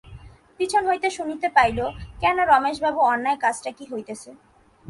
পিছন 0.57 0.83
হইতে 0.89 1.07
শুনিতে 1.17 1.47
পাইল, 1.57 1.79
কেন 2.21 2.37
রমেশবাবু, 2.51 2.99
অন্যায় 3.11 3.39
কাজটা 3.43 3.69
কী 3.77 3.85
হইতেছে? 3.91 4.29